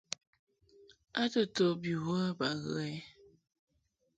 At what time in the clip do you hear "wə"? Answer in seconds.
2.07-2.19